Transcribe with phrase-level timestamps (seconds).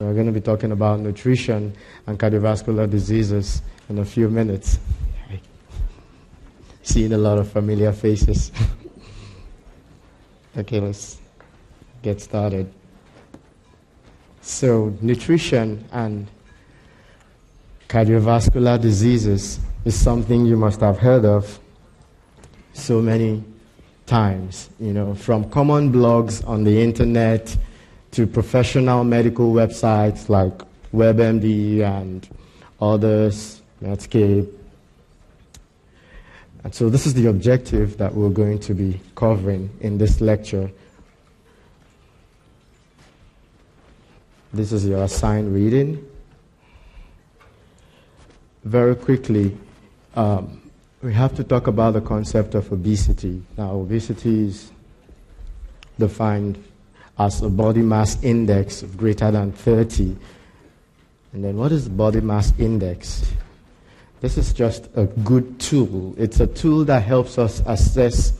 [0.00, 1.72] We're going to be talking about nutrition
[2.08, 4.80] and cardiovascular diseases in a few minutes.
[6.82, 8.50] Seeing a lot of familiar faces.
[10.58, 11.18] okay, let's
[12.02, 12.72] get started.
[14.40, 16.26] So, nutrition and
[17.88, 21.60] cardiovascular diseases is something you must have heard of
[22.72, 23.44] so many
[24.06, 27.56] times, you know, from common blogs on the internet
[28.14, 30.52] to professional medical websites like
[30.92, 32.28] WebMD and
[32.80, 34.48] others, Medscape.
[36.62, 40.70] And so, this is the objective that we're going to be covering in this lecture.
[44.52, 46.08] This is your assigned reading.
[48.62, 49.58] Very quickly,
[50.14, 50.62] um,
[51.02, 53.42] we have to talk about the concept of obesity.
[53.58, 54.70] Now, obesity is
[55.98, 56.62] defined
[57.18, 60.16] as a body mass index of greater than 30.
[61.32, 63.30] And then what is body mass index?
[64.20, 66.14] This is just a good tool.
[66.16, 68.32] It's a tool that helps us assess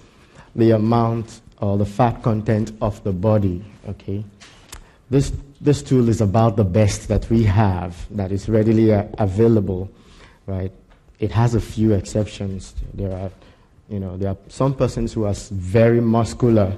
[0.57, 3.65] the amount or the fat content of the body.
[3.89, 4.25] Okay?
[5.11, 9.91] This, this tool is about the best that we have that is readily available,
[10.47, 10.73] right?
[11.21, 12.75] It has a few exceptions.
[12.95, 13.31] There are,
[13.89, 16.77] you know, there are some persons who are very muscular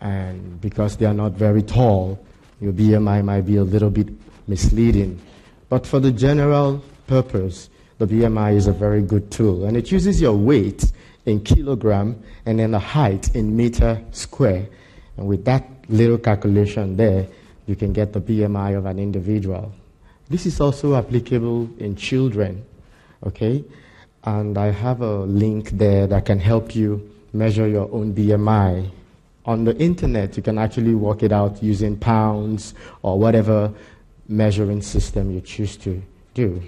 [0.00, 2.18] and because they are not very tall,
[2.60, 4.08] your BMI might be a little bit
[4.46, 5.20] misleading.
[5.68, 10.20] But for the general purpose, the BMI is a very good tool, and it uses
[10.20, 10.90] your weight
[11.26, 14.66] in kilogram and then the height in meter square.
[15.16, 17.26] And with that little calculation there,
[17.66, 19.72] you can get the BMI of an individual.
[20.28, 22.64] This is also applicable in children,
[23.26, 23.64] okay?
[24.24, 28.90] And I have a link there that can help you measure your own BMI
[29.50, 33.72] on the internet, you can actually work it out using pounds or whatever
[34.28, 36.00] measuring system you choose to
[36.34, 36.62] do.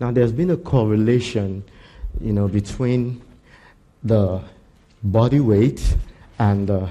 [0.00, 1.62] Now, there's been a correlation,
[2.18, 3.20] you know, between
[4.02, 4.40] the
[5.02, 5.96] body weight
[6.38, 6.88] and the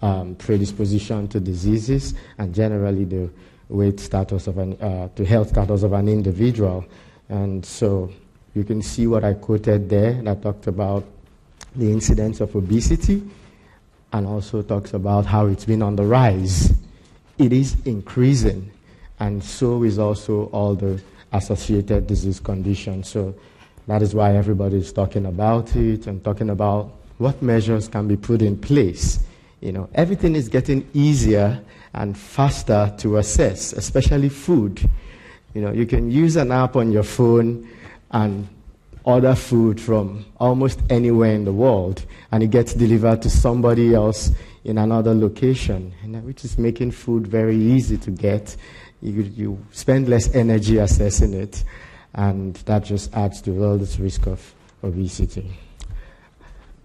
[0.00, 3.28] um, predisposition to diseases, and generally the
[3.68, 6.86] weight status of an, uh, to health status of an individual.
[7.28, 8.10] And so
[8.54, 11.04] you can see what I quoted there that talked about
[11.76, 13.22] the incidence of obesity
[14.12, 16.72] and also talks about how it's been on the rise.
[17.38, 18.70] It is increasing,
[19.18, 23.08] and so is also all the associated disease conditions.
[23.08, 23.34] So
[23.86, 28.16] that is why everybody is talking about it and talking about what measures can be
[28.16, 29.20] put in place.
[29.60, 34.88] You know, everything is getting easier and faster to assess, especially food.
[35.54, 37.68] You know, you can use an app on your phone
[38.10, 38.48] and
[39.04, 44.30] order food from almost anywhere in the world and it gets delivered to somebody else
[44.64, 48.56] in another location, uh, which is making food very easy to get.
[49.00, 51.64] You, you spend less energy assessing it,
[52.14, 55.50] and that just adds to all this risk of obesity.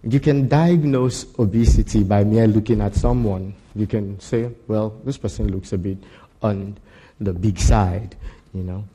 [0.04, 3.56] You can diagnose obesity by mere looking at someone.
[3.76, 5.98] You can say, well, this person looks a bit
[6.42, 6.78] on
[7.20, 8.16] the big side,
[8.54, 8.86] you know.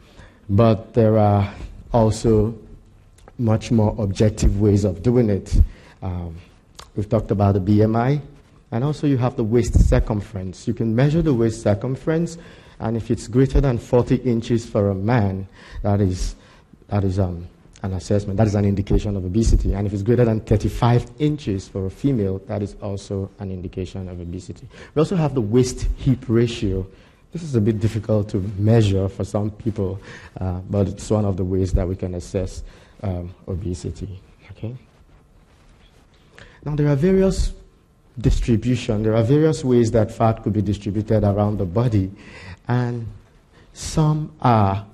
[0.48, 1.52] But there are
[1.92, 2.56] also
[3.40, 5.58] much more objective ways of doing it.
[6.02, 6.36] Um,
[6.94, 8.20] we've talked about the BMI,
[8.70, 10.68] and also you have the waist circumference.
[10.68, 12.38] You can measure the waist circumference,
[12.78, 15.48] and if it's greater than 40 inches for a man,
[15.82, 16.36] that is,
[16.88, 17.48] that is um,
[17.82, 19.72] an assessment, that is an indication of obesity.
[19.72, 24.08] And if it's greater than 35 inches for a female, that is also an indication
[24.08, 24.68] of obesity.
[24.94, 26.86] We also have the waist hip ratio.
[27.32, 29.98] This is a bit difficult to measure for some people,
[30.38, 32.62] uh, but it's one of the ways that we can assess
[33.02, 34.20] um, obesity.
[34.52, 34.74] Okay.
[36.64, 37.52] Now there are various
[38.18, 39.02] distribution.
[39.02, 42.10] There are various ways that fat could be distributed around the body,
[42.68, 43.06] and
[43.72, 44.86] some are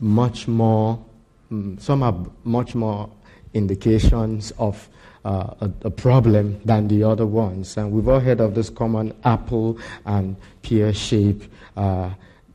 [0.00, 1.02] much more.
[1.50, 2.14] Mm, some are
[2.44, 3.08] much more
[3.54, 4.88] indications of
[5.24, 7.76] uh, a, a, problem than the other ones.
[7.76, 11.42] And we've all heard of this common apple and pear shape,
[11.76, 12.10] uh,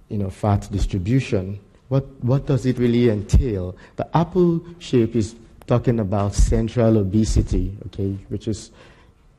[0.10, 1.60] you know, fat distribution.
[1.94, 3.76] What, what does it really entail?
[3.98, 5.36] The apple shape is
[5.68, 8.72] talking about central obesity, okay, which is,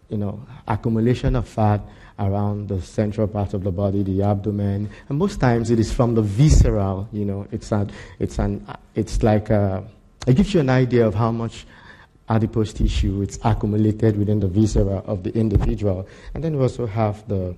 [0.08, 1.80] you know, accumulation of fat
[2.16, 6.14] around the central part of the body, the abdomen, and most times it is from
[6.14, 7.08] the visceral.
[7.12, 7.90] You know, it's an,
[8.20, 8.64] it's an,
[8.94, 9.82] it's like a,
[10.28, 11.66] it gives you an idea of how much
[12.28, 17.26] adipose tissue it's accumulated within the viscera of the individual, and then we also have
[17.26, 17.52] the,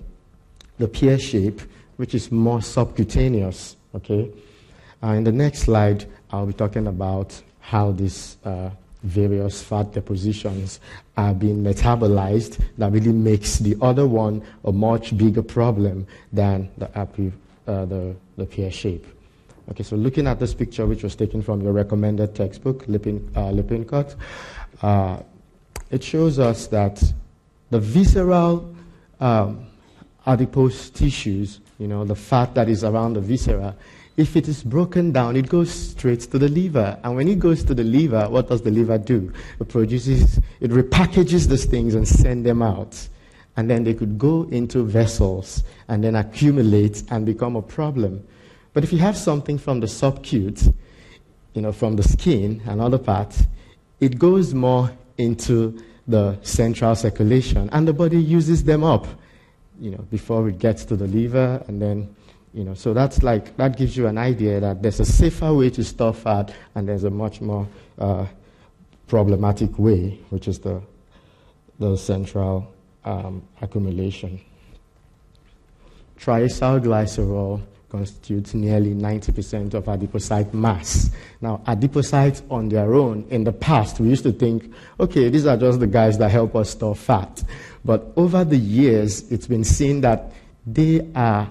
[0.79, 1.61] the pear shape,
[1.97, 3.75] which is more subcutaneous.
[3.93, 4.31] Okay,
[5.03, 8.69] uh, in the next slide, I'll be talking about how these uh,
[9.03, 10.79] various fat depositions
[11.15, 16.89] are being metabolized that really makes the other one a much bigger problem than the
[16.97, 19.05] uh, the, the pear shape.
[19.69, 24.85] Okay, so looking at this picture, which was taken from your recommended textbook, Lipin, uh,
[24.85, 25.21] uh,
[25.91, 27.03] it shows us that
[27.69, 28.73] the visceral
[29.19, 29.67] um,
[30.25, 33.75] adipose tissues, you know, the fat that is around the viscera,
[34.17, 36.99] if it is broken down, it goes straight to the liver.
[37.03, 39.31] And when it goes to the liver, what does the liver do?
[39.59, 43.07] It produces, it repackages these things and send them out.
[43.55, 48.27] And then they could go into vessels and then accumulate and become a problem.
[48.73, 50.73] But if you have something from the subcute,
[51.53, 53.43] you know, from the skin and other parts,
[53.99, 59.07] it goes more into the central circulation and the body uses them up,
[59.79, 62.15] you know, before it gets to the liver and then,
[62.53, 65.69] you know, so that's like, that gives you an idea that there's a safer way
[65.71, 67.67] to store fat and there's a much more
[67.99, 68.25] uh,
[69.07, 70.81] problematic way, which is the,
[71.79, 72.73] the central
[73.05, 74.39] um, accumulation.
[76.19, 81.09] Triacylglycerol constitutes nearly 90% of adipocyte mass.
[81.39, 85.55] Now, adipocytes on their own, in the past, we used to think, okay, these are
[85.55, 87.43] just the guys that help us store fat.
[87.85, 90.31] But over the years, it's been seen that
[90.65, 91.49] they are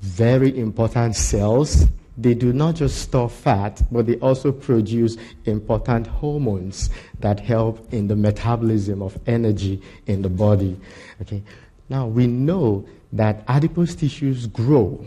[0.00, 1.86] very important cells.
[2.16, 6.90] They do not just store fat, but they also produce important hormones
[7.20, 10.78] that help in the metabolism of energy in the body.
[11.22, 11.42] Okay.
[11.88, 15.06] Now, we know that adipose tissues grow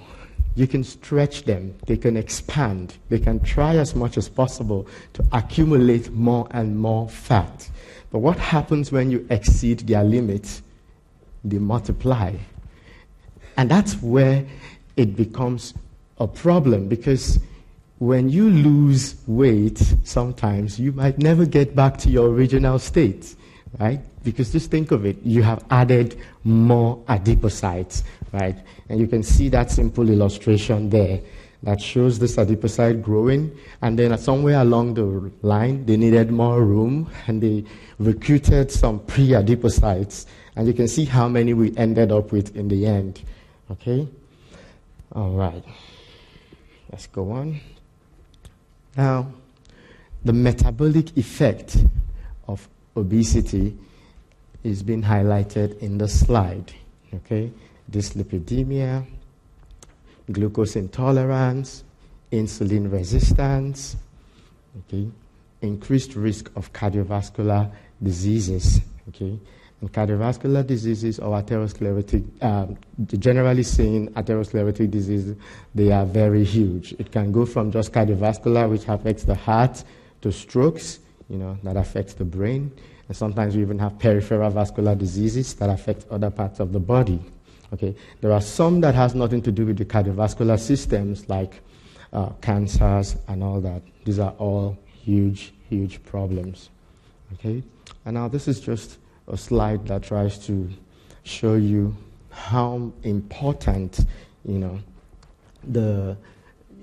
[0.56, 5.26] you can stretch them, they can expand, they can try as much as possible to
[5.32, 7.70] accumulate more and more fat.
[8.12, 10.62] But what happens when you exceed their limit?
[11.44, 12.36] They multiply.
[13.58, 14.46] And that's where
[14.98, 15.74] it becomes
[16.20, 17.40] a problem because
[18.00, 23.36] when you lose weight, sometimes you might never get back to your original state,
[23.80, 24.00] right?
[24.24, 28.58] Because just think of it, you have added more adipocytes, right?
[28.90, 31.22] And you can see that simple illustration there
[31.64, 33.56] that shows this adipocyte growing.
[33.82, 37.66] And then somewhere along the line, they needed more room and they
[38.00, 40.26] recruited some pre adipocytes.
[40.56, 43.22] And you can see how many we ended up with in the end.
[43.72, 44.08] Okay?
[45.14, 45.64] All right.
[46.92, 47.60] Let's go on.
[48.98, 49.32] Now,
[50.24, 51.78] the metabolic effect
[52.48, 53.78] of obesity
[54.64, 56.74] is being highlighted in the slide.
[57.14, 57.52] Okay?
[57.92, 59.06] dyslipidemia,
[60.32, 61.84] glucose intolerance,
[62.32, 63.98] insulin resistance,
[64.80, 65.08] okay,
[65.62, 67.70] increased risk of cardiovascular
[68.02, 69.38] diseases, okay.
[69.82, 72.78] And cardiovascular diseases or atherosclerotic, um,
[73.20, 75.36] generally seen atherosclerotic disease,
[75.74, 76.94] they are very huge.
[76.94, 79.84] It can go from just cardiovascular, which affects the heart,
[80.22, 81.00] to strokes,
[81.30, 82.72] you know, that affects the brain.
[83.08, 87.20] And sometimes we even have peripheral vascular diseases that affect other parts of the body.
[87.74, 91.62] Okay, there are some that has nothing to do with the cardiovascular systems, like
[92.14, 93.82] uh, cancers and all that.
[94.04, 96.70] These are all huge, huge problems.
[97.34, 97.64] Okay,
[98.06, 98.98] and now this is just
[99.28, 100.70] a slide that tries to
[101.24, 101.96] show you
[102.30, 104.06] how important,
[104.46, 104.80] you know,
[105.64, 106.18] the,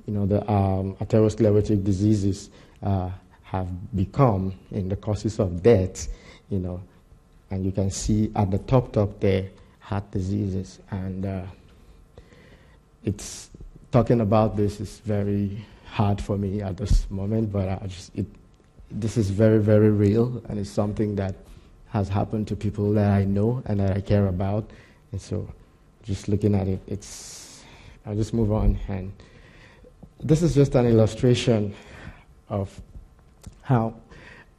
[0.07, 2.51] you know, the um, atherosclerotic diseases
[2.83, 3.11] uh,
[3.43, 6.09] have become in the causes of death,
[6.51, 6.81] you know,
[7.51, 9.49] and you can see at the top, top there
[9.81, 10.79] heart diseases.
[10.91, 11.43] And uh,
[13.05, 13.51] it's
[13.91, 18.27] talking about this is very hard for me at this moment, but I just it,
[18.91, 21.35] this is very very real, and it's something that
[21.91, 24.71] has happened to people that I know and that I care about.
[25.13, 25.49] And so,
[26.03, 27.63] just looking at it, it's
[28.07, 28.79] I'll just move on.
[28.89, 29.13] And
[30.21, 31.75] this is just an illustration
[32.49, 32.81] of
[33.63, 33.95] how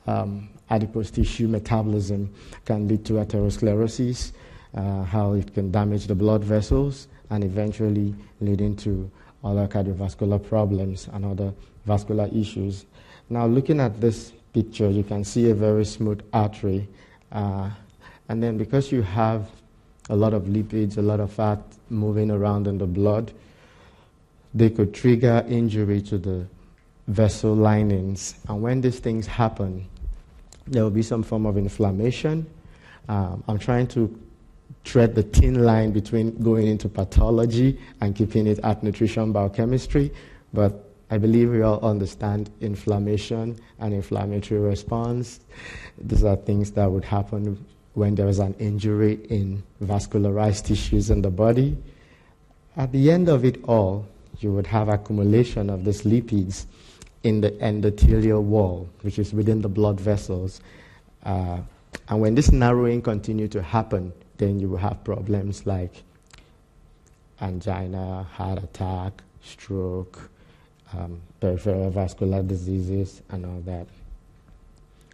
[0.08, 2.34] um, adipose tissue metabolism
[2.66, 4.32] can lead to atherosclerosis
[4.76, 9.10] uh, how it can damage the blood vessels and eventually leading to
[9.44, 11.54] other cardiovascular problems and other
[11.86, 12.86] vascular issues.
[13.30, 16.88] Now, looking at this picture, you can see a very smooth artery.
[17.32, 17.70] Uh,
[18.28, 19.50] and then, because you have
[20.10, 21.60] a lot of lipids, a lot of fat
[21.90, 23.32] moving around in the blood,
[24.54, 26.46] they could trigger injury to the
[27.08, 28.36] vessel linings.
[28.48, 29.88] And when these things happen,
[30.68, 32.48] there will be some form of inflammation.
[33.08, 34.20] Um, I'm trying to
[34.84, 40.12] tread the thin line between going into pathology and keeping it at nutrition biochemistry,
[40.54, 45.40] but I believe we all understand inflammation and inflammatory response.
[45.98, 51.22] These are things that would happen when there is an injury in vascularized tissues in
[51.22, 51.76] the body.
[52.78, 54.08] At the end of it all,
[54.40, 56.66] you would have accumulation of these lipids
[57.24, 60.62] in the endothelial wall, which is within the blood vessels.
[61.24, 61.60] Uh,
[62.08, 66.04] and when this narrowing continues to happen, then you will have problems like
[67.42, 70.30] angina, heart attack, stroke,
[70.98, 73.88] um, peripheral vascular diseases, and all that.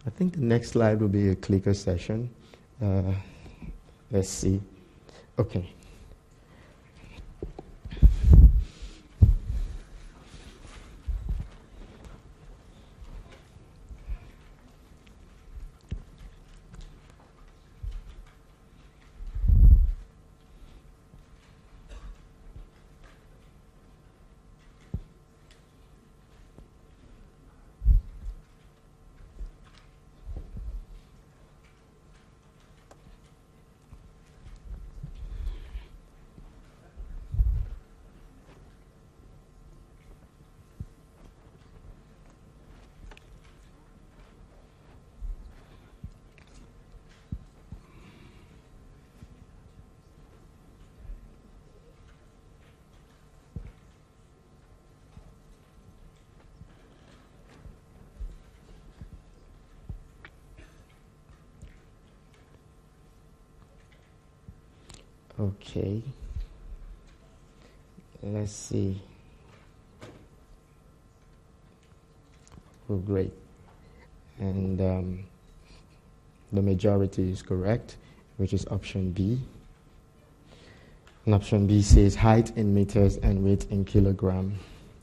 [0.06, 2.30] I think the next slide will be a clicker session.
[2.82, 3.12] Uh,
[4.10, 4.60] let's see.
[5.38, 5.68] Okay.
[65.76, 66.00] Okay.
[68.22, 68.98] Let's see.
[72.88, 73.32] Oh, great.
[74.38, 75.24] And um,
[76.52, 77.96] the majority is correct,
[78.38, 79.38] which is option B.
[81.26, 84.58] And option B says height in meters and weight in kilogram.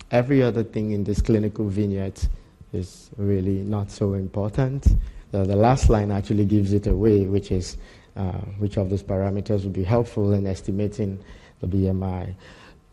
[0.10, 2.27] Every other thing in this clinical vignette
[2.72, 4.88] is really not so important.
[5.32, 7.77] The, the last line actually gives it away, which is
[8.58, 11.20] which of those parameters would be helpful in estimating
[11.62, 12.34] the BMI.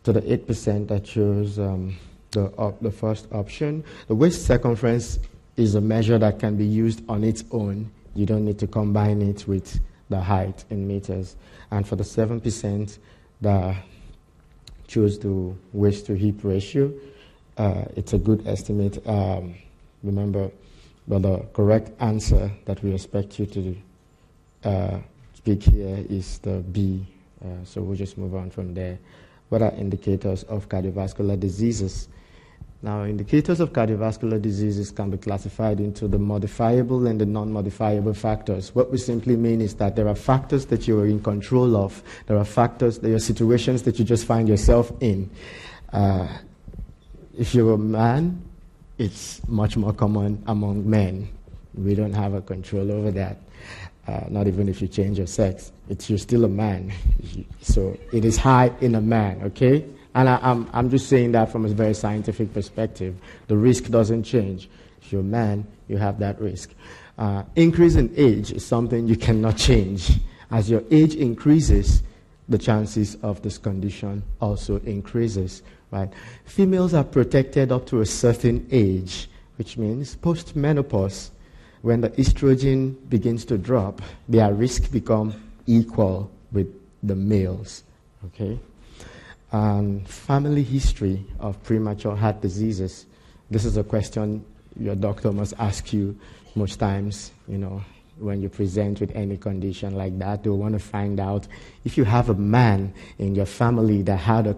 [0.03, 1.95] To the 8% that chose um,
[2.31, 5.19] the, op- the first option, the waist circumference
[5.57, 7.91] is a measure that can be used on its own.
[8.15, 11.35] You don't need to combine it with the height in meters.
[11.69, 12.97] And for the 7%
[13.41, 13.83] that
[14.87, 16.91] choose the waist to hip ratio,
[17.57, 19.05] uh, it's a good estimate.
[19.07, 19.55] Um,
[20.03, 20.49] remember,
[21.07, 23.77] but the correct answer that we expect you to
[24.63, 24.99] uh,
[25.41, 27.03] speak here is the B.
[27.43, 28.99] Uh, so we'll just move on from there.
[29.49, 32.09] What are indicators of cardiovascular diseases?
[32.83, 38.13] Now, indicators of cardiovascular diseases can be classified into the modifiable and the non modifiable
[38.13, 38.75] factors.
[38.75, 42.03] What we simply mean is that there are factors that you are in control of,
[42.27, 45.27] there are factors, there are situations that you just find yourself in.
[45.91, 46.27] Uh,
[47.35, 48.43] if you're a man,
[48.99, 51.29] it's much more common among men.
[51.73, 53.37] We don't have a control over that
[54.11, 55.71] uh, not even if you change your sex.
[55.87, 56.91] It's you're still a man.
[57.61, 59.85] So it is high in a man, okay?
[60.15, 63.15] And I, am I'm, I'm just saying that from a very scientific perspective.
[63.47, 64.67] The risk doesn't change.
[65.01, 66.71] If you're a man, you have that risk.
[67.17, 70.19] Uh, increase in age is something you cannot change.
[70.49, 72.01] As your age increases,
[72.49, 76.11] the chances of this condition also increases, right?
[76.45, 81.31] Females are protected up to a certain age, which means post menopause
[81.81, 85.33] when the estrogen begins to drop, their risk become
[85.65, 86.67] equal with
[87.03, 87.83] the males.
[88.25, 88.59] Okay?
[90.05, 93.05] Family history of premature heart diseases.
[93.49, 94.45] This is a question
[94.79, 96.17] your doctor must ask you
[96.55, 97.83] most times, you know,
[98.17, 100.43] when you present with any condition like that.
[100.43, 101.47] They'll want to find out
[101.83, 104.57] if you have a man in your family that had a,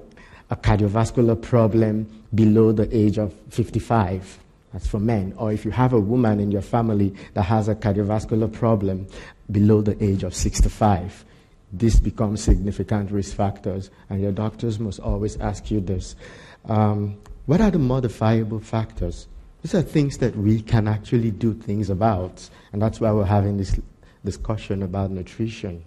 [0.50, 4.39] a cardiovascular problem below the age of 55
[4.74, 5.34] that's for men.
[5.38, 9.08] Or if you have a woman in your family that has a cardiovascular problem
[9.51, 11.24] below the age of 65,
[11.72, 16.15] this becomes significant risk factors, and your doctors must always ask you this.
[16.65, 19.27] Um, what are the modifiable factors?
[19.62, 23.58] These are things that we can actually do things about, and that's why we're having
[23.58, 23.80] this
[24.25, 25.84] discussion about nutrition.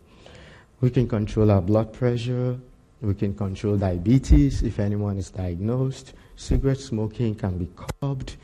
[0.80, 2.58] We can control our blood pressure,
[3.00, 8.36] we can control diabetes if anyone is diagnosed, cigarette smoking can be curbed,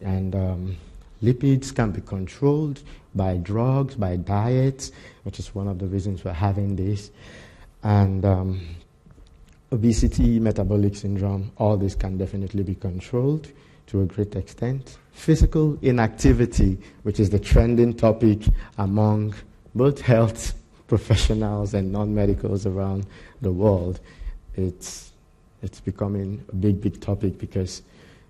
[0.00, 0.76] and um,
[1.22, 2.82] lipids can be controlled
[3.14, 4.90] by drugs, by diet,
[5.24, 7.10] which is one of the reasons we're having this.
[7.82, 8.60] And um,
[9.72, 13.50] obesity, metabolic syndrome, all this can definitely be controlled
[13.88, 14.98] to a great extent.
[15.12, 18.40] Physical inactivity, which is the trending topic
[18.76, 19.34] among
[19.74, 20.54] both health
[20.88, 23.06] professionals and non medicals around
[23.42, 24.00] the world,
[24.56, 25.12] it's,
[25.62, 27.82] it's becoming a big, big topic because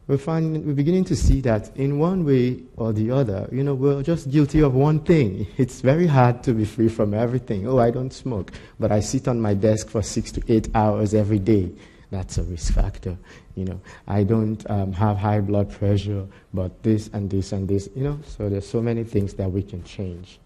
[0.09, 3.75] we're, finding, we're beginning to see that in one way or the other, you know,
[3.75, 5.47] we're just guilty of one thing.
[5.59, 7.69] It's very hard to be free from everything.
[7.69, 11.13] Oh, I don't smoke, but I sit on my desk for six to eight hours
[11.13, 11.71] every day.
[12.11, 13.19] That's a risk factor.
[13.55, 17.91] You know, I don't um, have high blood pressure, but this and this and this.
[17.95, 20.39] You know, so there's so many things that we can change.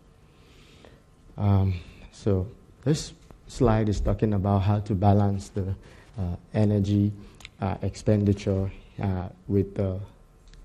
[1.38, 1.74] Um,
[2.10, 2.48] so
[2.82, 3.12] this
[3.46, 5.72] slide is talking about how to balance the
[6.18, 7.12] uh, energy
[7.60, 9.98] uh, expenditure uh, with the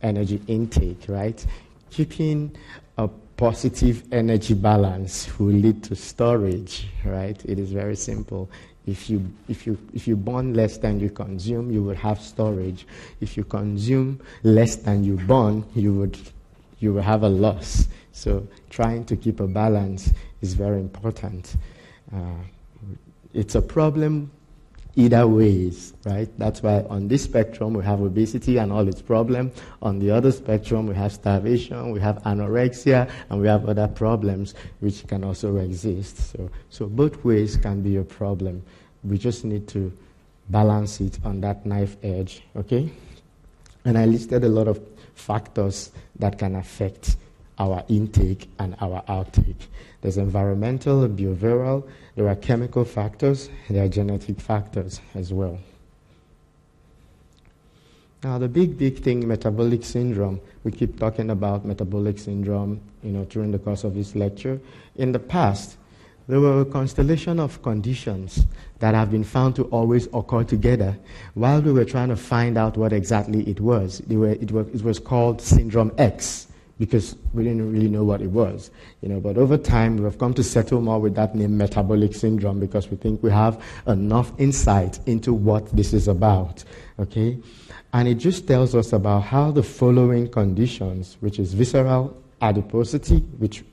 [0.02, 1.46] energy intake, right?
[1.90, 2.56] Keeping
[2.98, 7.44] a positive energy balance will lead to storage, right?
[7.46, 8.50] It is very simple.
[8.86, 12.88] If you, if, you, if you burn less than you consume, you will have storage.
[13.20, 16.18] If you consume less than you burn, you would,
[16.80, 17.88] you will have a loss.
[18.14, 21.56] So trying to keep a balance is very important.
[22.16, 22.42] Uh,
[23.34, 24.32] it's a problem
[24.98, 26.28] either ways, right?
[26.40, 29.56] That's why on this spectrum we have obesity and all its problems.
[29.84, 34.56] On the other spectrum we have starvation, we have anorexia, and we have other problems
[34.80, 36.32] which can also exist.
[36.32, 38.64] So, so both ways can be a problem.
[39.04, 39.94] We just need to
[40.50, 42.90] balance it on that knife edge, okay?
[43.86, 44.82] And I listed a lot of
[45.14, 47.18] factors that can affect
[47.60, 49.68] our intake and our outtake.
[50.02, 55.60] There's environmental, behavioral, there are chemical factors, there are genetic factors as well.
[58.24, 63.26] Now, the big, big thing, metabolic syndrome, we keep talking about metabolic syndrome, you know,
[63.26, 64.60] during the course of this lecture.
[64.96, 65.78] In the past,
[66.28, 68.46] there were a constellation of conditions
[68.80, 70.98] that have been found to always occur together.
[71.36, 74.98] While we were trying to find out what exactly it was, it, was, it was
[74.98, 76.47] called Syndrome X
[76.80, 78.72] because we didn't really know what it was.
[79.02, 82.14] You know, but over time, we have come to settle more with that name, metabolic
[82.14, 86.64] syndrome, because we think we have enough insight into what this is about.
[87.00, 87.38] Okay?
[87.94, 93.64] And it just tells us about how the following conditions, which is visceral adiposity, which,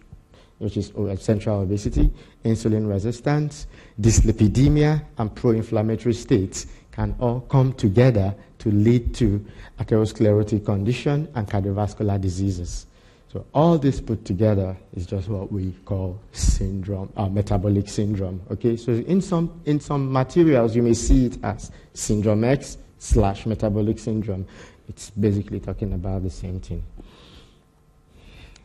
[0.59, 2.11] which is oh, central obesity,
[2.45, 3.67] insulin resistance,
[4.01, 9.45] dyslipidemia, and pro inflammatory states, can all come together to lead to
[9.81, 12.87] atherosclerotic condition and cardiovascular diseases.
[13.35, 18.41] So all this put together is just what we call syndrome, uh, metabolic syndrome.
[18.53, 23.45] Okay, so in some in some materials you may see it as syndrome X slash
[23.45, 24.47] metabolic syndrome.
[24.89, 26.85] It's basically talking about the same thing.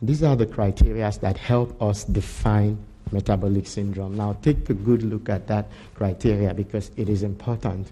[0.00, 2.78] These are the criteria that help us define
[3.10, 4.16] metabolic syndrome.
[4.16, 7.88] Now take a good look at that criteria because it is important.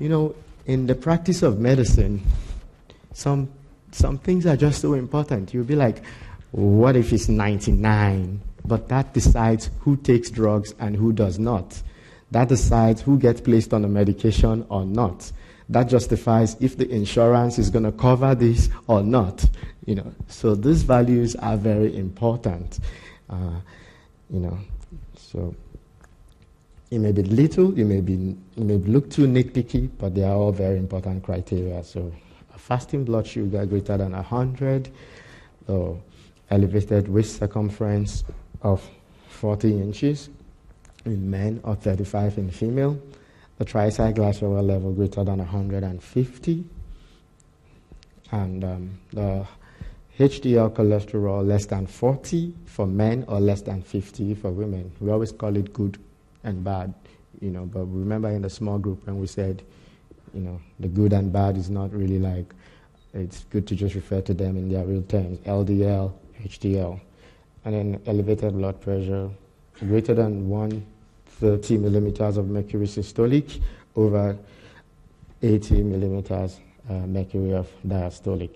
[0.00, 0.34] You know,
[0.64, 2.20] in the practice of medicine,
[3.12, 3.48] some
[3.92, 5.54] some things are just so important.
[5.54, 6.02] You'll be like,
[6.52, 8.40] what if it's 99?
[8.64, 11.80] But that decides who takes drugs and who does not.
[12.30, 15.30] That decides who gets placed on a medication or not.
[15.68, 19.44] That justifies if the insurance is going to cover this or not.
[19.84, 22.80] You know, so these values are very important.
[23.28, 23.60] Uh,
[24.30, 24.58] you know,
[25.16, 25.54] so
[26.90, 30.34] it may be little, it may be you may look too nitpicky, but they are
[30.34, 31.82] all very important criteria.
[31.82, 32.12] So
[32.56, 34.90] fasting blood sugar greater than 100,
[35.68, 36.00] or
[36.50, 38.24] elevated waist circumference
[38.62, 38.88] of
[39.28, 40.28] 40 inches
[41.04, 43.00] in men or 35 in female,
[43.58, 46.64] the triglyceride level greater than 150,
[48.32, 49.46] and um, the
[50.18, 54.90] HDL cholesterol less than 40 for men or less than 50 for women.
[55.00, 55.98] We always call it good
[56.42, 56.94] and bad,
[57.40, 59.62] you know, but remember in the small group when we said
[60.36, 62.54] you know, the good and bad is not really like,
[63.14, 66.12] it's good to just refer to them in their real terms LDL,
[66.44, 67.00] HDL.
[67.64, 69.30] And then elevated blood pressure,
[69.80, 73.60] greater than 130 millimeters of mercury systolic
[73.96, 74.36] over
[75.42, 78.50] 80 millimeters uh, mercury of diastolic.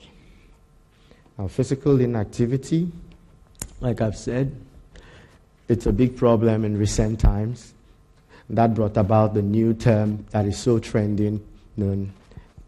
[1.39, 2.93] Now, physical inactivity,
[3.81, 4.55] like I've said,
[5.69, 7.73] it's a big problem in recent times.
[8.51, 11.41] That brought about the new term that is so trending
[11.77, 12.13] known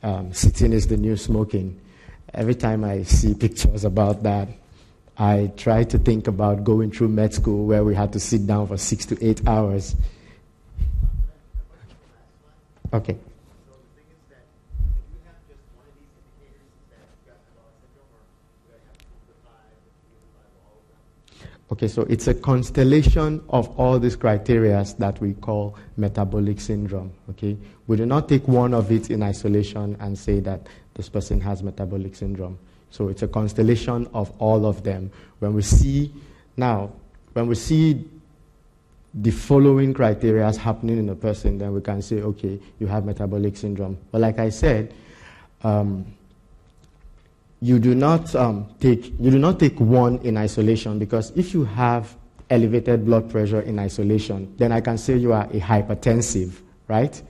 [0.02, 1.80] um, sitting is the new smoking.
[2.34, 4.48] Every time I see pictures about that,
[5.18, 8.66] I try to think about going through med school where we had to sit down
[8.66, 9.94] for six to eight hours.
[12.92, 13.16] Okay.
[21.72, 27.10] Okay, so it's a constellation of all these criteria that we call metabolic syndrome.
[27.30, 27.56] Okay,
[27.86, 31.62] we do not take one of it in isolation and say that this person has
[31.62, 32.58] metabolic syndrome.
[32.90, 35.10] So it's a constellation of all of them.
[35.38, 36.12] When we see
[36.58, 36.92] now,
[37.32, 38.04] when we see
[39.14, 43.56] the following criteria happening in a person, then we can say, okay, you have metabolic
[43.56, 43.96] syndrome.
[44.10, 44.92] But like I said,
[45.62, 46.04] um,
[47.62, 51.64] you do not um, take you do not take one in isolation because if you
[51.64, 52.16] have
[52.50, 57.22] elevated blood pressure in isolation, then I can say you are a hypertensive, right?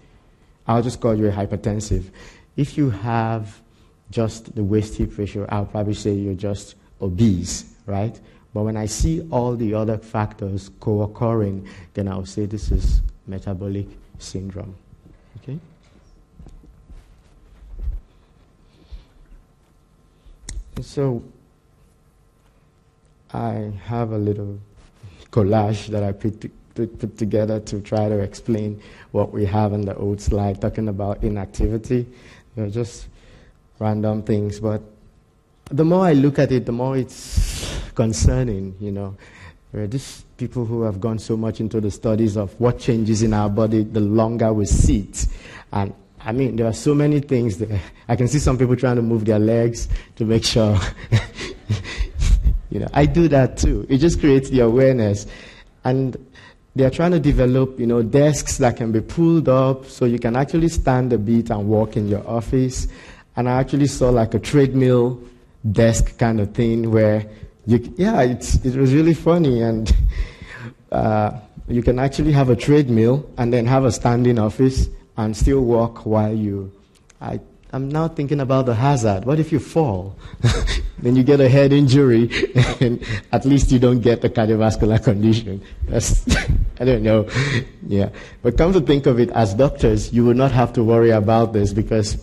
[0.67, 2.11] I'll just call you a hypertensive.
[2.57, 3.61] If you have
[4.11, 8.19] just the waist hip ratio, I'll probably say you're just obese, right?
[8.55, 13.03] But when I see all the other factors co occurring, then I'll say this is
[13.27, 13.87] metabolic
[14.19, 14.75] syndrome.
[15.43, 15.59] Okay?
[20.83, 21.23] So
[23.33, 24.59] I have a little
[25.31, 29.97] collage that I put, put together to try to explain what we have in the
[29.97, 32.07] old slide, talking about inactivity.
[32.57, 33.07] You know, just
[33.79, 34.83] random things, but
[35.71, 39.17] the more I look at it, the more it's concerning, you know.
[39.75, 43.33] Are these people who have gone so much into the studies of what changes in
[43.33, 45.27] our body the longer we sit.
[45.73, 47.81] And I mean, there are so many things there.
[48.09, 50.79] I can see some people trying to move their legs to make sure.
[52.71, 53.87] you know, I do that too.
[53.89, 55.27] It just creates the awareness.
[55.85, 56.17] And
[56.77, 60.19] they are trying to develop, you know, desks that can be pulled up so you
[60.19, 62.87] can actually stand a bit and walk in your office.
[63.37, 65.21] And I actually saw like a treadmill
[65.71, 67.27] desk kind of thing where
[67.67, 69.61] you, yeah, it's, it was really funny.
[69.61, 69.95] And
[70.93, 71.33] uh,
[71.67, 74.89] you can actually have a treadmill and then have a standing office
[75.25, 76.73] and still walk while you.
[77.21, 77.41] I,
[77.73, 79.25] I'm now thinking about the hazard.
[79.25, 80.17] What if you fall?
[80.99, 82.31] then you get a head injury,
[82.81, 85.63] and at least you don't get a cardiovascular condition.
[85.89, 86.25] That's,
[86.81, 87.29] I don't know.
[87.87, 88.11] Yeah.
[88.43, 91.53] But come to think of it, as doctors, you will not have to worry about
[91.53, 92.23] this because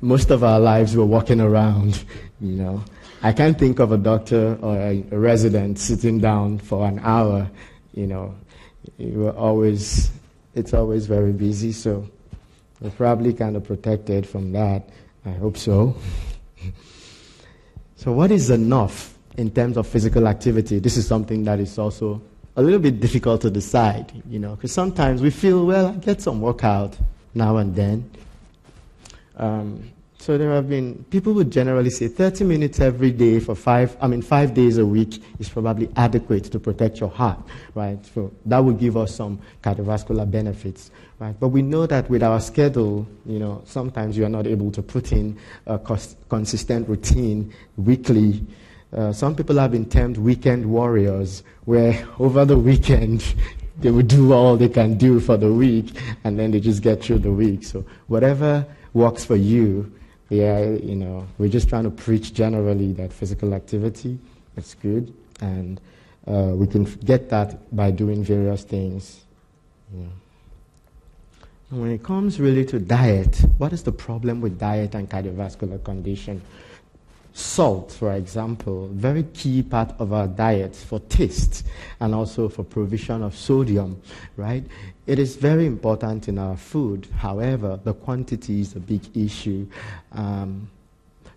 [0.00, 2.04] most of our lives we're walking around,
[2.40, 2.84] you know.
[3.22, 7.50] I can't think of a doctor or a, resident sitting down for an hour,
[7.92, 8.34] you know.
[8.98, 10.10] Are always
[10.60, 12.08] it's always very busy, so
[12.80, 14.88] we're probably kind of protected from that.
[15.26, 15.96] I hope so.
[17.96, 20.78] so, what is enough in terms of physical activity?
[20.78, 22.22] This is something that is also
[22.56, 26.20] a little bit difficult to decide, you know, because sometimes we feel, well, I get
[26.20, 26.96] some workout
[27.34, 28.10] now and then.
[29.36, 33.96] Um, so there have been people would generally say 30 minutes every day for five,
[34.02, 37.38] I mean five days a week is probably adequate to protect your heart,
[37.74, 37.98] right?
[38.14, 41.34] So that would give us some cardiovascular benefits, right?
[41.40, 44.82] But we know that with our schedule, you know, sometimes you are not able to
[44.82, 48.44] put in a consistent routine weekly.
[48.92, 53.34] Uh, some people have been termed weekend warriors, where over the weekend
[53.78, 57.02] they would do all they can do for the week, and then they just get
[57.02, 57.64] through the week.
[57.64, 59.90] So whatever works for you
[60.30, 64.18] yeah, you know, we're just trying to preach generally that physical activity
[64.56, 65.80] is good, and
[66.26, 69.24] uh, we can get that by doing various things.
[71.70, 75.82] And when it comes really to diet, what is the problem with diet and cardiovascular
[75.82, 76.42] condition?
[77.32, 81.64] Salt, for example, very key part of our diet for taste
[82.00, 84.00] and also for provision of sodium,
[84.36, 84.64] right?
[85.06, 87.06] It is very important in our food.
[87.16, 89.66] However, the quantity is a big issue.
[90.12, 90.68] Um,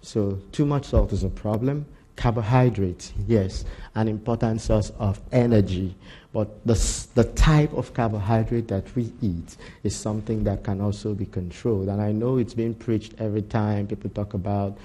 [0.02, 1.86] so, too much salt is a problem.
[2.16, 5.96] Carbohydrates, yes, an important source of energy.
[6.34, 6.74] But the,
[7.16, 11.88] the type of carbohydrate that we eat is something that can also be controlled.
[11.90, 14.78] And I know it's being preached every time people talk about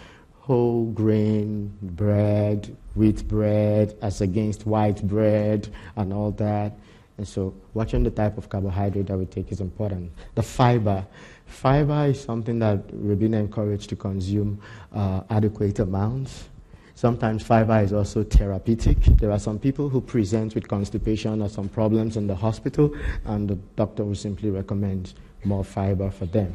[0.49, 6.73] whole grain bread, wheat bread, as against white bread, and all that.
[7.19, 10.11] And so, watching the type of carbohydrate that we take is important.
[10.37, 11.07] The fiber.
[11.45, 14.59] Fiber is something that we've been encouraged to consume
[14.95, 16.49] uh, adequate amounts.
[16.95, 18.99] Sometimes fiber is also therapeutic.
[19.21, 23.51] There are some people who present with constipation or some problems in the hospital, and
[23.51, 25.13] the doctor will simply recommend
[25.45, 26.55] more fiber for them.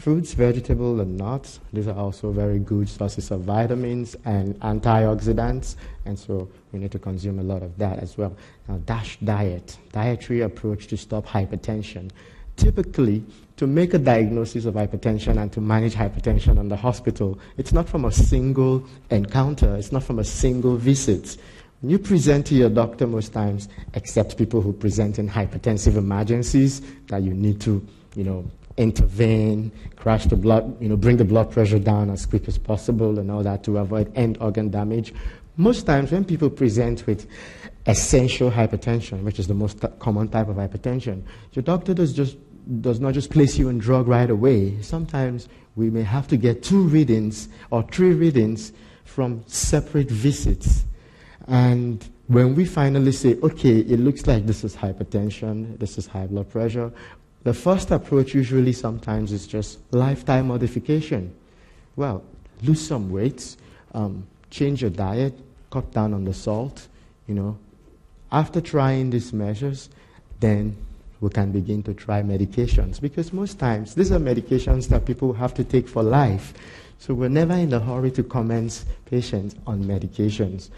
[0.00, 6.18] Fruits, vegetables, and nuts, these are also very good sources of vitamins and antioxidants, and
[6.18, 8.34] so we need to consume a lot of that as well.
[8.66, 12.10] Now, DASH diet, dietary approach to stop hypertension.
[12.56, 13.22] Typically,
[13.58, 17.86] to make a diagnosis of hypertension and to manage hypertension in the hospital, it's not
[17.86, 21.36] from a single encounter, it's not from a single visit.
[21.82, 26.80] When you present to your doctor most times, except people who present in hypertensive emergencies
[27.08, 27.86] that you need to,
[28.16, 32.48] you know, intervene, crash the blood, you know, bring the blood pressure down as quick
[32.48, 35.12] as possible and all that to avoid end organ damage.
[35.56, 37.26] Most times when people present with
[37.86, 42.36] essential hypertension, which is the most common type of hypertension, your doctor does just
[42.80, 44.80] does not just place you on drug right away.
[44.80, 48.72] Sometimes we may have to get two readings or three readings
[49.04, 50.84] from separate visits.
[51.48, 56.26] And when we finally say, okay, it looks like this is hypertension, this is high
[56.26, 56.92] blood pressure,
[57.42, 61.34] the first approach usually sometimes is just lifetime modification.
[61.96, 62.22] Well,
[62.62, 63.56] lose some weight,
[63.94, 65.34] um, change your diet,
[65.70, 66.88] cut down on the salt,
[67.26, 67.56] you know.
[68.32, 69.88] After trying these measures,
[70.38, 70.76] then
[71.20, 75.54] we can begin to try medications because most times these are medications that people have
[75.54, 76.54] to take for life.
[76.98, 80.68] So we're never in a hurry to commence patients on medications.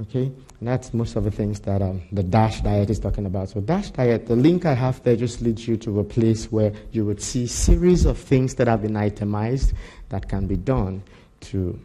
[0.00, 0.30] Okay?
[0.60, 3.48] And that's most of the things that um, the DASH diet is talking about.
[3.48, 6.72] So DASH diet, the link I have there just leads you to a place where
[6.92, 9.72] you would see series of things that have been itemized
[10.10, 11.02] that can be done
[11.40, 11.78] to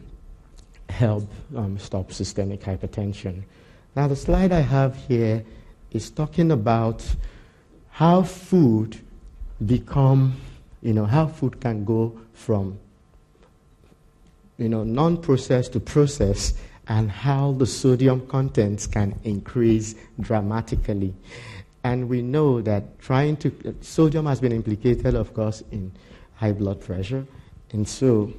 [0.90, 3.42] help um, stop systemic hypertension.
[3.96, 5.44] Now, the slide I have here
[5.90, 7.04] is talking about
[7.90, 9.00] how food
[9.64, 10.36] become,
[10.82, 12.78] you know, how food can go from,
[14.58, 16.56] you know, non-processed to processed
[16.92, 21.14] and how the sodium contents can increase dramatically.
[21.84, 25.90] And we know that trying to, sodium has been implicated, of course, in
[26.34, 27.24] high blood pressure.
[27.72, 28.30] And so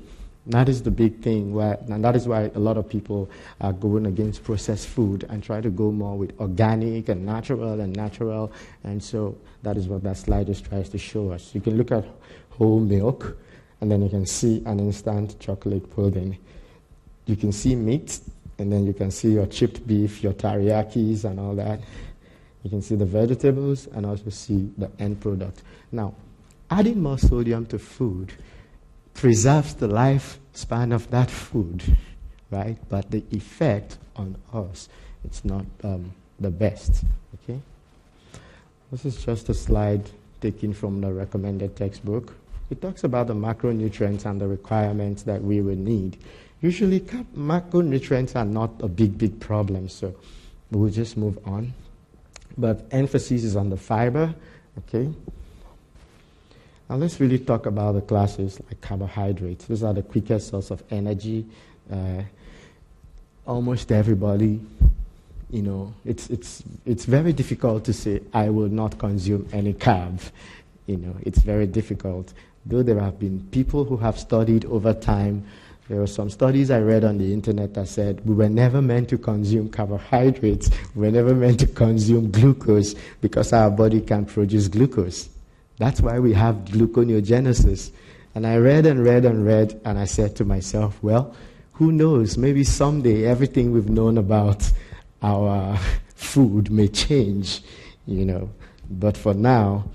[0.46, 3.28] that is the big thing, where, and that is why a lot of people
[3.60, 7.96] are going against processed food and try to go more with organic and natural and
[7.96, 8.52] natural.
[8.84, 11.56] And so that is what that slide just tries to show us.
[11.56, 12.06] You can look at
[12.52, 13.36] whole milk,
[13.82, 16.38] and then you can see an instant chocolate pudding.
[17.26, 18.20] You can see meat,
[18.60, 21.80] and then you can see your chipped beef, your teriyakis, and all that.
[22.64, 25.64] You can see the vegetables and also see the end product.
[25.92, 26.14] Now,
[26.70, 28.32] adding more sodium to food
[29.14, 31.84] preserves the lifespan of that food,
[32.52, 32.78] right?
[32.90, 34.90] But the effect on us,
[35.26, 37.04] it's not um, the best,
[37.36, 37.60] okay?
[38.92, 40.10] This is just a slide
[40.42, 42.34] taken from the recommended textbook.
[42.70, 46.18] It talks about the macronutrients and the requirements that we will need.
[46.64, 50.16] Usually, macronutrients are not a big, big problem, so
[50.72, 51.74] we'll just move on.
[52.58, 54.34] But emphasis is on the fiber,
[54.78, 55.12] okay?
[56.90, 59.66] Now let's really talk about the classes like carbohydrates.
[59.66, 61.46] These are the quickest source of energy.
[61.92, 62.22] Uh,
[63.46, 64.62] almost everybody,
[65.50, 70.22] you know, it's, it's, it's very difficult to say, I will not consume any carb.
[70.86, 72.32] You know, it's very difficult.
[72.66, 75.46] Though there have been people who have studied over time,
[75.90, 79.10] there were some studies I read on the internet that said we were never meant
[79.10, 84.70] to consume carbohydrates, we were never meant to consume glucose because our body can produce
[84.70, 85.30] glucose.
[85.78, 87.92] That's why we have gluconeogenesis.
[88.36, 91.36] And I read and read and read, and I said to myself, well,
[91.74, 92.38] who knows?
[92.38, 94.72] Maybe someday everything we've known about
[95.22, 95.78] our
[96.16, 97.62] food may change,
[98.08, 98.50] you know.
[98.90, 99.86] But for now,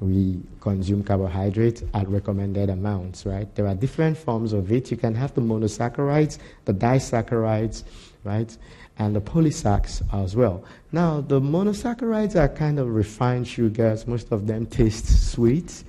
[0.00, 3.52] we consume carbohydrates at recommended amounts, right?
[3.54, 4.90] There are different forms of it.
[4.90, 7.84] You can have the monosaccharides, the disaccharides,
[8.24, 8.56] right?
[8.98, 10.64] and the polysacs as well.
[10.92, 14.06] Now, the monosaccharides are kind of refined sugars.
[14.06, 15.84] Most of them taste sweet.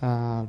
[0.00, 0.46] Uh,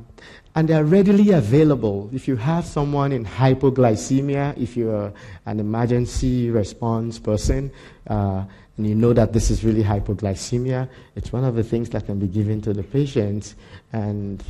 [0.54, 2.08] and they are readily available.
[2.12, 5.12] If you have someone in hypoglycemia, if you're
[5.46, 7.70] an emergency response person,
[8.06, 8.44] uh,
[8.76, 12.18] and you know that this is really hypoglycemia, it's one of the things that can
[12.18, 13.54] be given to the patient.
[13.92, 14.42] And,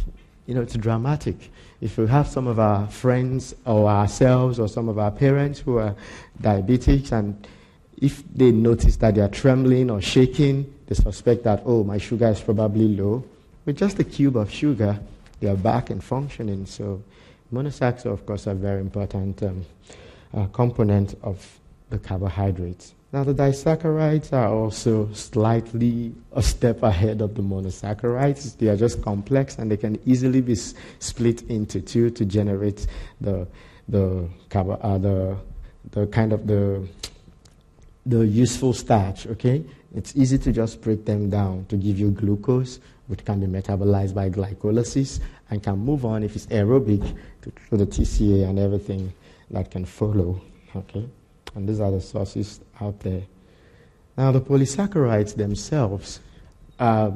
[0.47, 4.89] you know, it's dramatic if we have some of our friends or ourselves or some
[4.89, 5.95] of our parents who are
[6.41, 7.47] diabetics and
[7.99, 12.29] if they notice that they are trembling or shaking, they suspect that, oh, my sugar
[12.29, 13.25] is probably low.
[13.65, 14.99] With just a cube of sugar,
[15.41, 16.67] they are back and functioning.
[16.67, 17.03] So,
[17.53, 19.65] monosaccharide, of course, are very important um,
[20.35, 21.59] uh, component of
[21.89, 22.95] the carbohydrates.
[23.17, 28.59] Now, the disaccharides are also slightly a step ahead of the monosaccharides.
[28.59, 32.87] They are just complex and they can easily be s- split into two to generate
[33.23, 33.49] the,
[33.89, 35.35] the, uh, the,
[35.93, 36.87] the kind of the,
[38.05, 39.65] the useful starch, okay?
[39.95, 44.13] It's easy to just break them down to give you glucose, which can be metabolized
[44.13, 49.11] by glycolysis and can move on if it's aerobic to, to the TCA and everything
[49.53, 50.39] that can follow,
[50.77, 51.09] okay?
[51.57, 53.23] And these are the sources out there.
[54.17, 56.21] Now, the polysaccharides themselves
[56.79, 57.13] are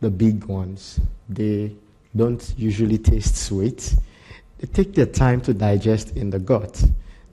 [0.00, 1.00] the big ones.
[1.28, 1.74] They
[2.14, 3.96] don't usually taste sweet.
[4.58, 6.84] They take their time to digest in the gut.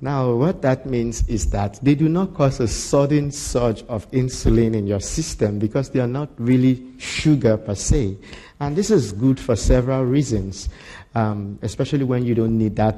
[0.01, 4.75] Now, what that means is that they do not cause a sudden surge of insulin
[4.75, 8.17] in your system because they are not really sugar per se.
[8.59, 10.69] And this is good for several reasons,
[11.13, 12.95] um, especially when you don't need that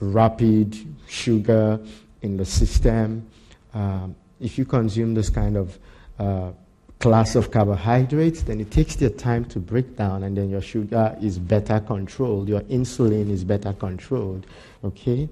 [0.00, 0.76] rapid
[1.08, 1.80] sugar
[2.22, 3.26] in the system.
[3.74, 5.78] Um, if you consume this kind of
[6.18, 6.50] uh,
[6.98, 11.16] class of carbohydrates, then it takes their time to break down, and then your sugar
[11.20, 14.46] is better controlled, your insulin is better controlled.
[14.84, 15.28] Okay?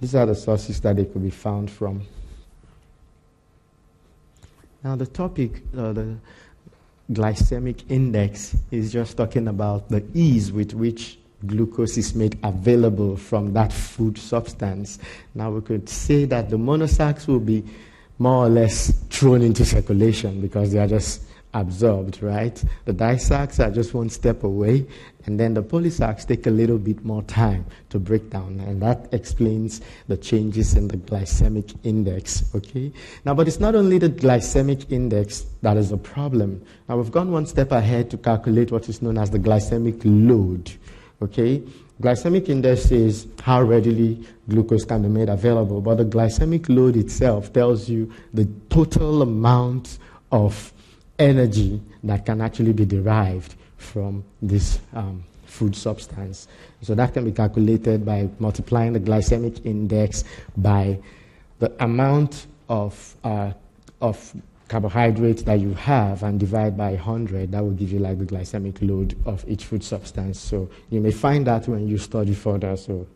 [0.00, 2.02] These are the sources that they could be found from.
[4.82, 6.16] Now, the topic, uh, the
[7.12, 13.52] glycemic index, is just talking about the ease with which glucose is made available from
[13.52, 14.98] that food substance.
[15.34, 17.64] Now we could say that the monosacs will be
[18.18, 21.22] more or less thrown into circulation because they are just
[21.54, 22.62] absorbed, right?
[22.84, 24.86] The disacs are just one step away,
[25.26, 29.12] and then the polysacs take a little bit more time to break down, and that
[29.12, 32.92] explains the changes in the glycemic index, okay?
[33.24, 36.64] Now, but it's not only the glycemic index that is a problem.
[36.88, 40.72] Now, we've gone one step ahead to calculate what is known as the glycemic load.
[41.22, 41.62] Okay?
[42.00, 47.52] Glycemic index is how readily glucose can be made available, but the glycemic load itself
[47.52, 49.98] tells you the total amount
[50.32, 50.72] of
[51.18, 56.48] energy that can actually be derived from this um, food substance.
[56.80, 60.24] So that can be calculated by multiplying the glycemic index
[60.56, 60.98] by
[61.60, 63.52] the amount of, uh,
[64.00, 64.34] of
[64.72, 68.78] carbohydrates that you have and divide by 100, that will give you like the glycemic
[68.80, 70.40] load of each food substance.
[70.40, 73.06] So you may find that when you study further, so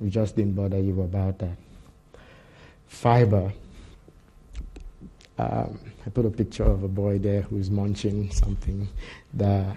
[0.00, 1.56] we just didn't bother you about that.
[2.88, 3.52] Fiber.
[5.38, 8.88] Um, I put a picture of a boy there who's munching something.
[9.34, 9.76] that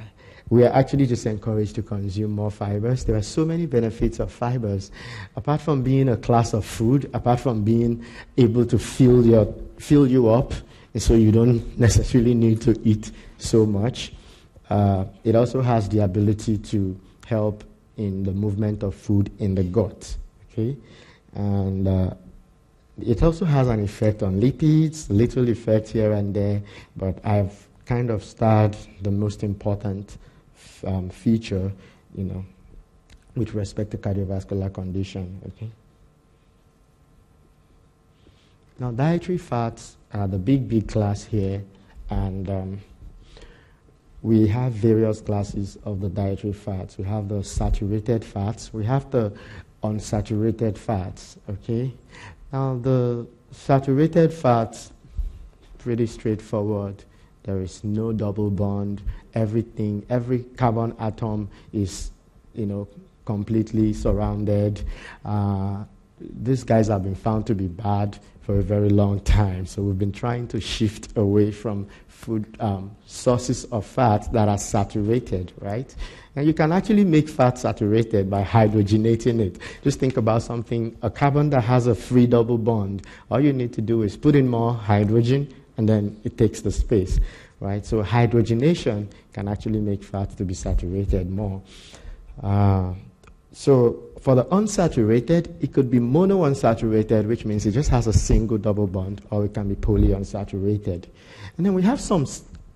[0.49, 3.05] we are actually just encouraged to consume more fibers.
[3.05, 4.89] There are so many benefits of fibers.
[5.35, 8.03] Apart from being a class of food, apart from being
[8.37, 10.53] able to fill, your, fill you up,
[10.99, 14.13] so you don't necessarily need to eat so much.
[14.69, 17.63] Uh, it also has the ability to help
[17.97, 20.15] in the movement of food in the gut.
[20.51, 20.77] Okay,
[21.33, 22.13] and uh,
[23.01, 26.61] it also has an effect on lipids, little effect here and there.
[26.95, 30.17] But I've kind of starred the most important
[30.85, 31.71] um, feature,
[32.15, 32.45] you know,
[33.35, 35.41] with respect to cardiovascular condition.
[35.47, 35.69] Okay.
[38.79, 41.63] Now, dietary fats are the big, big class here,
[42.09, 42.79] and um,
[44.21, 46.97] we have various classes of the dietary fats.
[46.97, 49.33] We have the saturated fats, we have the
[49.83, 51.93] unsaturated fats, okay?
[52.53, 54.93] Now, the saturated fats,
[55.79, 57.03] pretty straightforward.
[57.43, 59.01] There is no double bond.
[59.33, 62.11] Everything, every carbon atom is,
[62.53, 62.87] you know,
[63.25, 64.81] completely surrounded.
[65.25, 65.83] Uh,
[66.19, 69.63] these guys have been found to be bad for a very long time.
[69.67, 74.57] So we've been trying to shift away from food um, sources of fat that are
[74.57, 75.95] saturated, right?
[76.35, 79.59] And you can actually make fat saturated by hydrogenating it.
[79.83, 83.05] Just think about something, a carbon that has a free double bond.
[83.29, 86.71] All you need to do is put in more hydrogen and then it takes the
[86.71, 87.19] space,
[87.59, 87.85] right?
[87.85, 91.61] So hydrogenation can actually make fat to be saturated more.
[92.41, 92.93] Uh,
[93.51, 98.57] so for the unsaturated, it could be monounsaturated, which means it just has a single
[98.57, 101.05] double bond, or it can be polyunsaturated.
[101.57, 102.25] And then we have some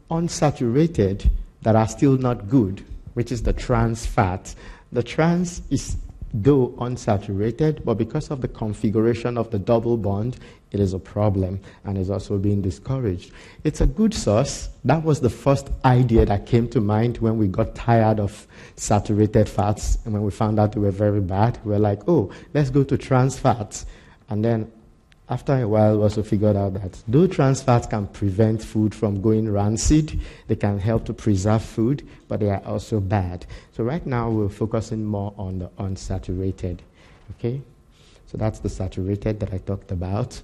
[0.09, 1.29] unsaturated
[1.61, 2.83] that are still not good,
[3.13, 4.55] which is the trans fat.
[4.91, 5.97] The trans is
[6.33, 10.37] though unsaturated, but because of the configuration of the double bond,
[10.73, 13.31] it is a problem and is also being discouraged.
[13.63, 14.69] It's a good source.
[14.83, 19.47] That was the first idea that came to mind when we got tired of saturated
[19.47, 21.59] fats and when we found out they were very bad.
[21.63, 23.85] We were like, oh, let's go to trans fats.
[24.29, 24.71] And then
[25.29, 29.21] after a while, we also figured out that though trans fats can prevent food from
[29.21, 33.45] going rancid, they can help to preserve food, but they are also bad.
[33.73, 36.79] So right now, we're focusing more on the unsaturated.
[37.37, 37.61] Okay?
[38.25, 40.41] So that's the saturated that I talked about.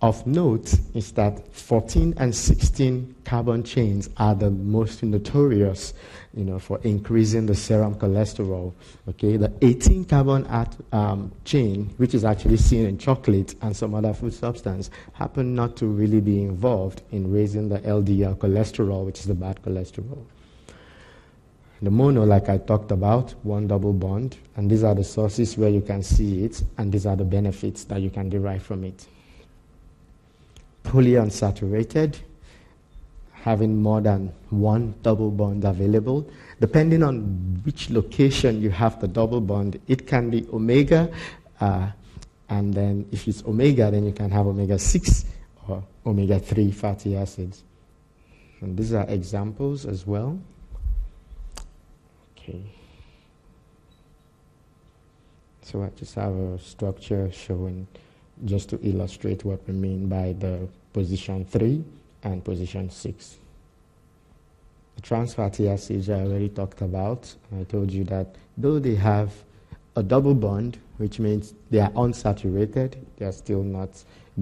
[0.00, 5.92] Of note is that 14 and 16 carbon chains are the most notorious,
[6.32, 8.74] you know, for increasing the serum cholesterol.
[9.08, 13.92] Okay, the 18 carbon at, um, chain, which is actually seen in chocolate and some
[13.92, 19.18] other food substance, happen not to really be involved in raising the LDL cholesterol, which
[19.18, 20.24] is the bad cholesterol.
[21.82, 25.70] The mono, like I talked about, one double bond, and these are the sources where
[25.70, 29.08] you can see it, and these are the benefits that you can derive from it
[30.88, 32.16] polyunsaturated,
[33.32, 36.28] having more than one double bond available.
[36.60, 41.10] Depending on which location you have the double bond, it can be omega,
[41.60, 41.90] uh,
[42.48, 45.24] and then if it's omega, then you can have omega 6
[45.68, 47.62] or omega 3 fatty acids.
[48.60, 50.38] And these are examples as well.
[52.36, 52.62] Okay.
[55.62, 57.86] So I just have a structure showing
[58.44, 61.84] just to illustrate what we mean by the position 3
[62.24, 63.36] and position 6.
[64.96, 67.34] The trans fatty acids I already talked about.
[67.58, 69.32] I told you that though they have
[69.94, 73.90] a double bond, which means they are unsaturated, they are still not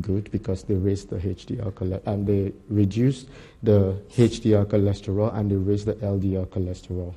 [0.01, 3.27] good because they raise the HDL cholesterol and they reduce
[3.63, 7.15] the HDL cholesterol and they raise the LDL cholesterol.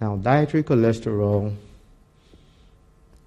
[0.00, 1.54] Now, dietary cholesterol,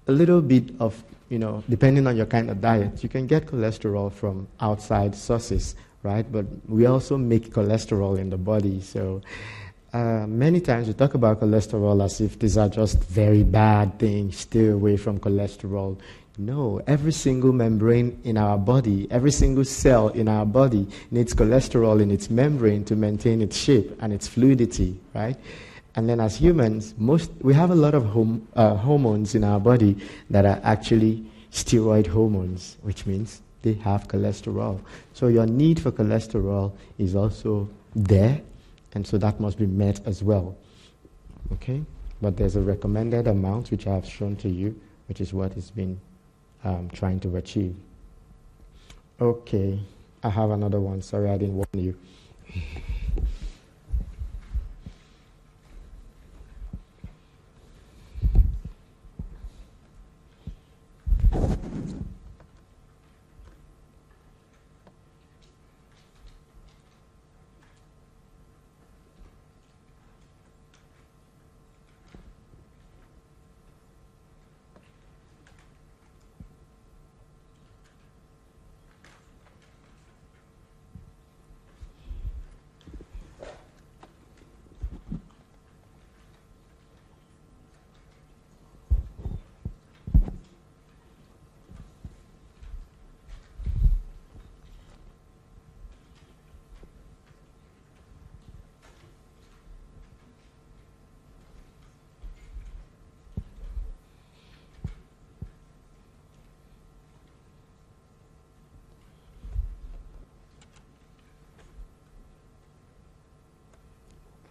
[0.06, 3.46] a little bit of you know, depending on your kind of diet, you can get
[3.46, 6.30] cholesterol from outside sources, right?
[6.30, 8.80] But we also make cholesterol in the body.
[8.80, 9.20] So
[9.92, 14.38] uh, many times we talk about cholesterol as if these are just very bad things,
[14.38, 15.98] stay away from cholesterol.
[16.40, 22.00] No, every single membrane in our body, every single cell in our body needs cholesterol
[22.00, 25.36] in its membrane to maintain its shape and its fluidity, right?
[25.98, 29.58] And then as humans, most, we have a lot of hom- uh, hormones in our
[29.58, 29.96] body
[30.30, 34.80] that are actually steroid hormones, which means they have cholesterol.
[35.12, 38.40] So your need for cholesterol is also there,
[38.94, 40.56] and so that must be met as well.
[41.54, 41.82] Okay?
[42.22, 45.72] But there's a recommended amount which I have shown to you, which is what is
[45.72, 45.98] been
[46.62, 47.74] um, trying to achieve.
[49.20, 49.80] Okay,
[50.22, 51.02] I have another one.
[51.02, 51.96] Sorry, I didn't warn you.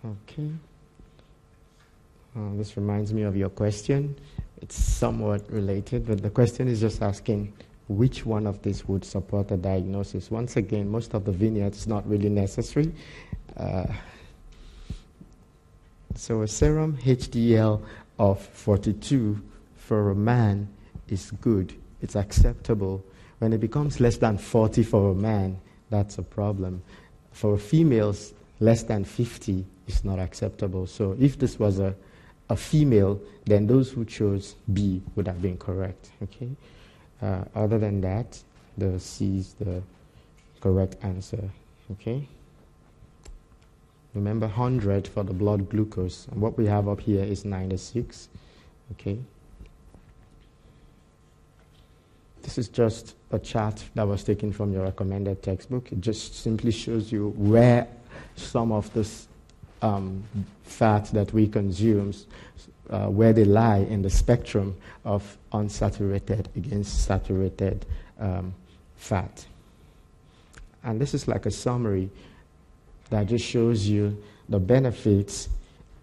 [0.06, 0.50] Okay.
[2.36, 4.16] Uh, this reminds me of your question.
[4.62, 7.54] It's somewhat related, but the question is just asking
[7.88, 10.30] which one of these would support a diagnosis.
[10.30, 12.92] Once again, most of the vignettes is not really necessary.
[13.56, 13.86] Uh,
[16.16, 17.82] so a serum HDL
[18.20, 19.42] of 42
[19.76, 20.68] for a man
[21.08, 21.74] is good.
[22.02, 23.04] It's acceptable.
[23.40, 26.84] When it becomes less than 40 for a man, that's a problem.
[27.32, 30.86] For females, less than 50 is not acceptable.
[30.86, 31.96] So if this was a,
[32.50, 36.12] a female, then those who chose B would have been correct.
[36.24, 36.50] Okay.
[37.22, 38.40] Uh, other than that,
[38.78, 39.82] the C is the
[40.62, 41.50] correct answer.
[41.94, 42.28] Okay.
[44.14, 46.28] Remember 100 for the blood glucose.
[46.32, 48.30] And what we have up here is 96.
[48.94, 49.20] Okay.
[52.42, 55.92] This is just a chart that was taken from your recommended textbook.
[55.92, 57.88] It just simply shows you where
[58.36, 59.28] some of this
[59.82, 60.24] um,
[60.64, 62.14] fats that we consume,
[62.90, 67.86] uh, where they lie in the spectrum of unsaturated against saturated
[68.20, 68.54] um,
[68.96, 69.46] fat.
[70.84, 72.10] And this is like a summary
[73.10, 75.50] that just shows you the benefits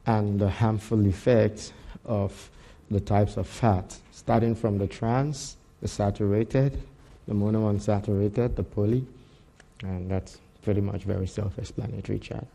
[0.06, 1.72] and the harmful effects
[2.04, 2.50] of
[2.90, 6.78] the types of fat, starting from the trans, the saturated,
[7.26, 9.06] the monounsaturated, the poly,
[9.82, 12.46] and that's pretty much very self-explanatory chart.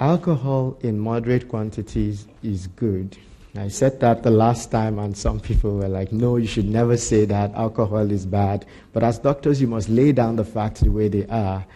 [0.00, 3.18] Alcohol in moderate quantities is good.
[3.54, 6.96] I said that the last time, and some people were like, no, you should never
[6.96, 7.52] say that.
[7.52, 8.64] Alcohol is bad.
[8.94, 11.66] But as doctors, you must lay down the facts the way they are.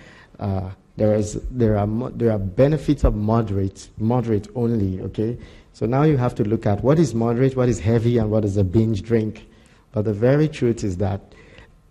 [0.41, 5.37] Uh, there, is, there, are, there are benefits of moderate, moderate only, okay?
[5.75, 8.47] So now you have to look at what is moderate, what is heavy, and what
[8.47, 9.47] is a binge drink.
[9.93, 11.35] But the very truth is that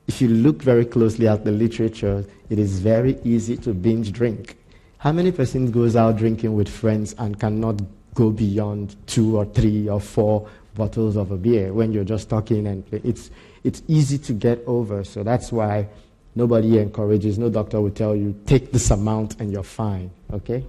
[0.07, 4.57] if you look very closely at the literature, it is very easy to binge drink.
[5.03, 7.81] How many persons goes out drinking with friends and cannot
[8.13, 12.65] go beyond two or three or four bottles of a beer when you're just talking
[12.67, 13.29] and it's
[13.65, 15.03] it's easy to get over.
[15.03, 15.89] So that's why
[16.35, 17.37] nobody encourages.
[17.37, 20.09] No doctor will tell you take this amount and you're fine.
[20.31, 20.65] Okay.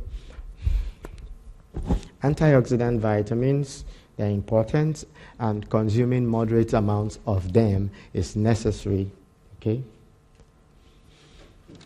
[2.24, 3.84] Antioxidant vitamins
[4.16, 5.04] they're important
[5.38, 9.12] and consuming moderate amounts of them is necessary.
[9.60, 9.84] Okay.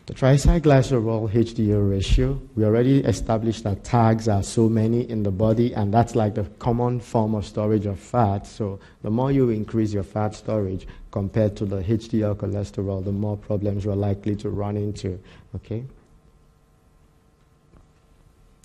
[0.09, 5.75] The triglycerol HDL ratio, we already established that tags are so many in the body,
[5.75, 8.47] and that's like the common form of storage of fat.
[8.47, 13.37] So the more you increase your fat storage compared to the HDL cholesterol, the more
[13.37, 15.21] problems you're likely to run into.
[15.57, 15.85] Okay?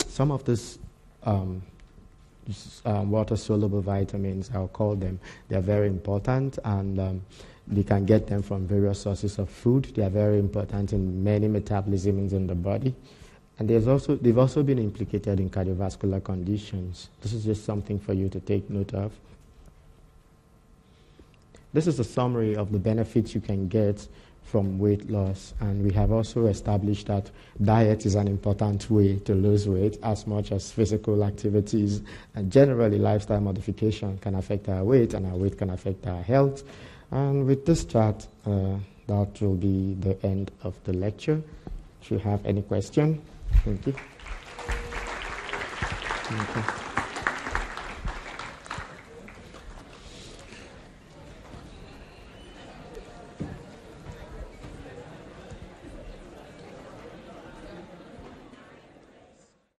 [0.07, 0.79] Some of these
[1.23, 1.61] um,
[2.85, 5.19] um, water soluble vitamins, I'll call them,
[5.49, 7.21] they're very important, and um,
[7.72, 9.86] we can get them from various sources of food.
[9.95, 12.93] They are very important in many metabolisms in the body.
[13.59, 17.09] And there's also, they've also been implicated in cardiovascular conditions.
[17.22, 19.11] This is just something for you to take note of.
[21.72, 24.07] This is a summary of the benefits you can get
[24.43, 25.53] from weight loss.
[25.61, 27.32] And we have also established that
[27.64, 32.01] diet is an important way to lose weight as much as physical activities
[32.36, 36.64] and generally lifestyle modification can affect our weight and our weight can affect our health.
[37.11, 38.77] And with this chart, uh,
[39.07, 41.41] that will be the end of the lecture.
[42.01, 43.21] If you have any question,
[43.63, 43.93] thank you.
[46.25, 46.82] Thank you.